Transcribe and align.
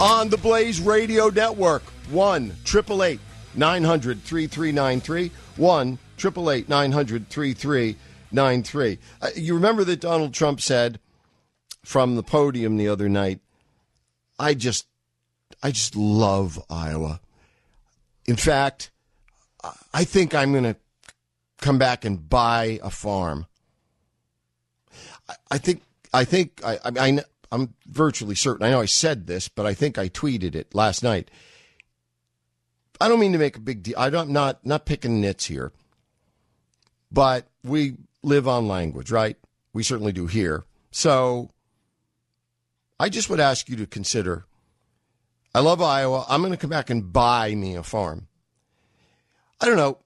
On 0.00 0.28
the 0.28 0.36
Blaze 0.38 0.80
Radio 0.80 1.28
Network, 1.28 1.82
1 2.10 2.44
888 2.64 3.18
900 3.56 4.22
3393. 4.22 5.30
1 5.56 5.98
888 6.18 6.68
900 6.68 7.28
3393. 7.28 8.98
Uh, 9.20 9.28
You 9.34 9.54
remember 9.54 9.82
that 9.84 10.00
Donald 10.00 10.32
Trump 10.34 10.60
said 10.60 11.00
from 11.84 12.14
the 12.14 12.22
podium 12.22 12.76
the 12.76 12.86
other 12.88 13.08
night, 13.08 13.40
I 14.38 14.54
just, 14.54 14.86
I 15.64 15.72
just 15.72 15.96
love 15.96 16.62
Iowa. 16.70 17.20
In 18.26 18.36
fact, 18.36 18.90
I- 19.92 20.04
think 20.04 20.32
I'm 20.34 20.52
going 20.52 20.62
to 20.64 20.76
come 21.60 21.78
back 21.78 22.04
and 22.04 22.28
buy 22.28 22.78
a 22.84 22.90
farm. 22.90 23.46
I- 25.50 25.58
think 25.58 25.82
I 26.14 26.24
think 26.24 26.60
I 26.64 26.78
I, 26.84 27.18
I'm 27.50 27.74
virtually 27.86 28.34
certain. 28.34 28.66
I 28.66 28.70
know 28.70 28.80
I 28.80 28.86
said 28.86 29.26
this, 29.26 29.48
but 29.48 29.66
I 29.66 29.74
think 29.74 29.98
I 29.98 30.08
tweeted 30.08 30.54
it 30.54 30.74
last 30.74 31.02
night. 31.02 31.30
I 33.00 33.08
don't 33.08 33.20
mean 33.20 33.32
to 33.32 33.38
make 33.38 33.56
a 33.56 33.60
big 33.60 33.82
deal. 33.82 33.94
I'm 33.96 34.32
not 34.32 34.66
not 34.66 34.86
picking 34.86 35.20
nits 35.20 35.46
here, 35.46 35.72
but 37.10 37.46
we 37.64 37.96
live 38.22 38.48
on 38.48 38.68
language, 38.68 39.10
right? 39.10 39.36
We 39.72 39.82
certainly 39.82 40.12
do 40.12 40.26
here. 40.26 40.64
So 40.90 41.50
I 42.98 43.08
just 43.08 43.30
would 43.30 43.40
ask 43.40 43.68
you 43.68 43.76
to 43.76 43.86
consider. 43.86 44.46
I 45.54 45.60
love 45.60 45.80
Iowa. 45.80 46.26
I'm 46.28 46.40
going 46.40 46.52
to 46.52 46.58
come 46.58 46.70
back 46.70 46.90
and 46.90 47.12
buy 47.12 47.54
me 47.54 47.76
a 47.76 47.82
farm. 47.82 48.28
I 49.60 49.66
don't 49.66 49.76
know. 49.76 49.98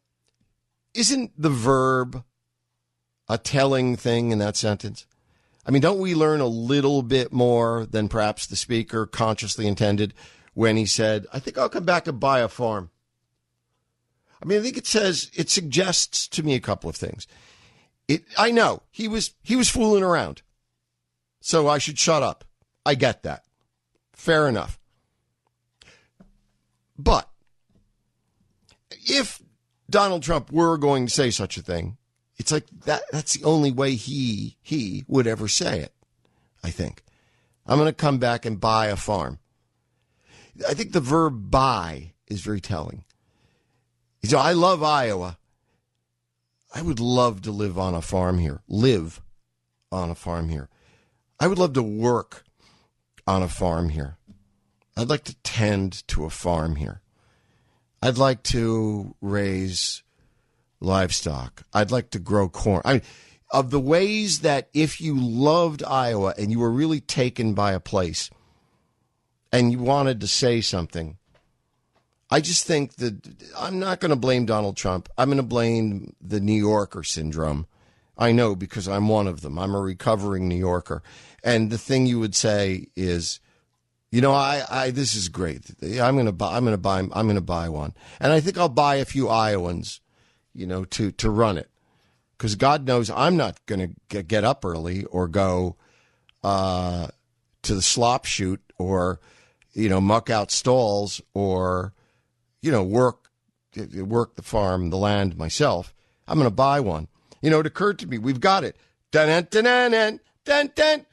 Isn't 0.94 1.32
the 1.36 1.50
verb 1.50 2.22
a 3.28 3.38
telling 3.38 3.96
thing 3.96 4.30
in 4.30 4.38
that 4.38 4.56
sentence? 4.56 5.06
I 5.64 5.70
mean, 5.70 5.82
don't 5.82 6.00
we 6.00 6.14
learn 6.14 6.40
a 6.40 6.46
little 6.46 7.02
bit 7.02 7.32
more 7.32 7.86
than 7.86 8.08
perhaps 8.08 8.46
the 8.46 8.56
speaker 8.56 9.06
consciously 9.06 9.66
intended 9.66 10.12
when 10.54 10.76
he 10.76 10.86
said, 10.86 11.26
I 11.32 11.38
think 11.38 11.56
I'll 11.56 11.68
come 11.68 11.84
back 11.84 12.06
and 12.06 12.18
buy 12.18 12.40
a 12.40 12.48
farm? 12.48 12.90
I 14.42 14.46
mean, 14.46 14.58
I 14.58 14.62
think 14.62 14.76
it 14.76 14.86
says, 14.86 15.30
it 15.34 15.50
suggests 15.50 16.26
to 16.28 16.42
me 16.42 16.54
a 16.54 16.60
couple 16.60 16.90
of 16.90 16.96
things. 16.96 17.28
It, 18.08 18.24
I 18.36 18.50
know 18.50 18.82
he 18.90 19.06
was, 19.06 19.34
he 19.42 19.54
was 19.54 19.68
fooling 19.68 20.02
around. 20.02 20.42
So 21.40 21.68
I 21.68 21.78
should 21.78 21.98
shut 21.98 22.22
up. 22.22 22.44
I 22.84 22.94
get 22.94 23.22
that. 23.22 23.44
Fair 24.14 24.48
enough. 24.48 24.80
But 26.98 27.28
if 28.90 29.40
Donald 29.88 30.22
Trump 30.22 30.50
were 30.50 30.76
going 30.76 31.06
to 31.06 31.12
say 31.12 31.30
such 31.30 31.56
a 31.56 31.62
thing, 31.62 31.98
it's 32.36 32.52
like 32.52 32.66
that 32.84 33.02
that's 33.12 33.34
the 33.34 33.44
only 33.44 33.70
way 33.70 33.94
he 33.94 34.56
he 34.62 35.04
would 35.08 35.26
ever 35.26 35.48
say 35.48 35.80
it. 35.80 35.92
I 36.62 36.70
think. 36.70 37.02
I'm 37.66 37.78
going 37.78 37.88
to 37.88 37.92
come 37.92 38.18
back 38.18 38.44
and 38.44 38.60
buy 38.60 38.86
a 38.86 38.96
farm. 38.96 39.38
I 40.68 40.74
think 40.74 40.92
the 40.92 41.00
verb 41.00 41.50
buy 41.50 42.12
is 42.26 42.40
very 42.40 42.60
telling. 42.60 43.04
So 44.24 44.38
I 44.38 44.52
love 44.52 44.82
Iowa. 44.82 45.38
I 46.74 46.82
would 46.82 47.00
love 47.00 47.42
to 47.42 47.52
live 47.52 47.78
on 47.78 47.94
a 47.94 48.02
farm 48.02 48.38
here. 48.38 48.62
Live 48.68 49.20
on 49.90 50.10
a 50.10 50.14
farm 50.14 50.48
here. 50.48 50.68
I 51.38 51.46
would 51.46 51.58
love 51.58 51.74
to 51.74 51.82
work 51.82 52.44
on 53.26 53.42
a 53.42 53.48
farm 53.48 53.90
here. 53.90 54.16
I'd 54.96 55.08
like 55.08 55.24
to 55.24 55.36
tend 55.42 56.06
to 56.08 56.24
a 56.24 56.30
farm 56.30 56.76
here. 56.76 57.02
I'd 58.02 58.18
like 58.18 58.42
to 58.44 59.14
raise 59.20 60.02
livestock. 60.82 61.62
I'd 61.72 61.90
like 61.90 62.10
to 62.10 62.18
grow 62.18 62.48
corn. 62.48 62.82
I 62.84 62.92
mean, 62.94 63.02
of 63.50 63.70
the 63.70 63.80
ways 63.80 64.40
that 64.40 64.68
if 64.72 65.00
you 65.00 65.18
loved 65.18 65.82
Iowa 65.84 66.34
and 66.38 66.50
you 66.50 66.58
were 66.58 66.70
really 66.70 67.00
taken 67.00 67.54
by 67.54 67.72
a 67.72 67.80
place 67.80 68.30
and 69.52 69.70
you 69.70 69.78
wanted 69.78 70.20
to 70.20 70.26
say 70.26 70.60
something, 70.60 71.18
I 72.30 72.40
just 72.40 72.66
think 72.66 72.94
that 72.96 73.28
I'm 73.58 73.78
not 73.78 74.00
going 74.00 74.10
to 74.10 74.16
blame 74.16 74.46
Donald 74.46 74.76
Trump. 74.76 75.10
I'm 75.18 75.28
going 75.28 75.36
to 75.36 75.42
blame 75.42 76.14
the 76.20 76.40
New 76.40 76.58
Yorker 76.58 77.02
syndrome. 77.02 77.66
I 78.16 78.32
know 78.32 78.56
because 78.56 78.88
I'm 78.88 79.08
one 79.08 79.26
of 79.26 79.42
them. 79.42 79.58
I'm 79.58 79.74
a 79.74 79.80
recovering 79.80 80.48
New 80.48 80.56
Yorker. 80.56 81.02
And 81.44 81.70
the 81.70 81.76
thing 81.76 82.06
you 82.06 82.18
would 82.20 82.34
say 82.34 82.86
is, 82.96 83.38
you 84.10 84.22
know, 84.22 84.32
I, 84.32 84.62
I 84.70 84.90
this 84.90 85.14
is 85.14 85.28
great. 85.28 85.70
I'm 85.82 86.14
going 86.14 86.26
to 86.26 86.32
buy 86.32 86.56
I'm 86.56 86.64
going 86.64 86.74
to 86.74 86.78
buy 86.78 87.00
I'm 87.00 87.10
going 87.10 87.34
to 87.34 87.40
buy 87.42 87.68
one. 87.68 87.92
And 88.18 88.32
I 88.32 88.40
think 88.40 88.56
I'll 88.56 88.68
buy 88.68 88.96
a 88.96 89.04
few 89.04 89.28
Iowans, 89.28 90.00
you 90.54 90.66
know, 90.66 90.84
to 90.84 91.10
to 91.12 91.30
run 91.30 91.58
it. 91.58 91.70
Cuz 92.38 92.56
God 92.56 92.86
knows 92.86 93.10
I'm 93.10 93.36
not 93.36 93.64
going 93.66 93.94
to 94.08 94.22
get 94.22 94.44
up 94.44 94.64
early 94.64 95.04
or 95.04 95.28
go 95.28 95.76
uh, 96.42 97.08
to 97.62 97.74
the 97.74 97.82
slop 97.82 98.24
shoot 98.24 98.60
or 98.78 99.20
you 99.72 99.88
know, 99.88 100.00
muck 100.00 100.28
out 100.28 100.50
stalls 100.50 101.20
or 101.34 101.94
you 102.60 102.70
know, 102.70 102.82
work 102.82 103.30
work 103.94 104.36
the 104.36 104.42
farm, 104.42 104.90
the 104.90 104.96
land 104.96 105.36
myself. 105.36 105.94
I'm 106.28 106.38
going 106.38 106.46
to 106.46 106.54
buy 106.54 106.80
one. 106.80 107.08
You 107.40 107.50
know, 107.50 107.60
it 107.60 107.66
occurred 107.66 107.98
to 108.00 108.06
me, 108.06 108.18
we've 108.18 108.40
got 108.40 108.64
it. 108.64 108.76
Dun 109.10 109.46
dun 109.50 109.64
dun 109.64 109.92
dun 109.92 110.20
dun 110.44 110.70
dun 110.74 111.06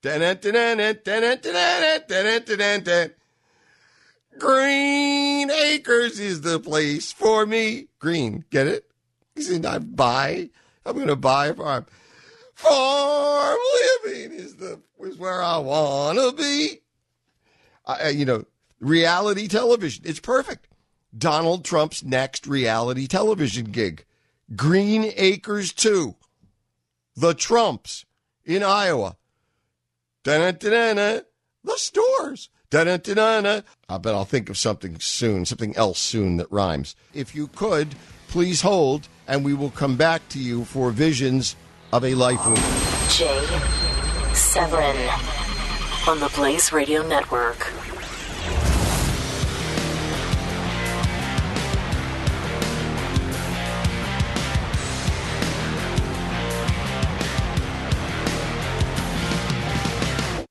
dun 0.00 0.38
dun 0.40 2.08
dun 2.08 2.44
dun 2.44 2.84
dun 2.84 3.10
Green 4.38 5.50
Acres 5.50 6.18
is 6.18 6.42
the 6.42 6.60
place 6.60 7.12
for 7.12 7.46
me. 7.46 7.88
Green, 7.98 8.44
get 8.50 8.66
it? 8.66 8.84
He 9.34 9.42
said, 9.42 9.66
I 9.66 9.78
buy. 9.78 10.50
I'm 10.84 10.94
going 10.94 11.08
to 11.08 11.16
buy 11.16 11.48
a 11.48 11.54
farm. 11.54 11.86
Farm 12.54 13.58
living 14.04 14.32
is 14.32 14.56
the 14.56 14.80
is 15.00 15.16
where 15.16 15.42
I 15.42 15.58
want 15.58 16.18
to 16.18 16.32
be. 16.32 16.80
I, 17.86 18.08
you 18.08 18.24
know, 18.24 18.44
reality 18.80 19.48
television. 19.48 20.04
It's 20.06 20.20
perfect. 20.20 20.68
Donald 21.16 21.64
Trump's 21.64 22.04
next 22.04 22.46
reality 22.46 23.06
television 23.06 23.66
gig. 23.66 24.04
Green 24.54 25.12
Acres 25.16 25.72
2. 25.72 26.16
The 27.16 27.34
Trumps 27.34 28.04
in 28.44 28.62
Iowa. 28.62 29.16
Da-da-da-da-da. 30.24 31.20
The 31.64 31.74
stores. 31.76 32.50
Da-da-da-da-da. 32.70 33.62
I 33.88 33.98
bet 33.98 34.14
I'll 34.14 34.24
think 34.24 34.50
of 34.50 34.58
something 34.58 34.98
soon, 35.00 35.44
something 35.44 35.76
else 35.76 35.98
soon 35.98 36.36
that 36.36 36.50
rhymes. 36.52 36.94
If 37.14 37.34
you 37.34 37.48
could, 37.48 37.94
please 38.28 38.60
hold, 38.60 39.08
and 39.26 39.44
we 39.44 39.54
will 39.54 39.70
come 39.70 39.96
back 39.96 40.28
to 40.30 40.38
you 40.38 40.64
for 40.64 40.90
visions 40.90 41.56
of 41.92 42.04
a 42.04 42.14
life. 42.14 42.42
Jay 43.10 43.46
Severin 44.34 44.96
on 46.06 46.20
the 46.20 46.30
Blaze 46.36 46.72
Radio 46.72 47.06
Network. 47.06 47.72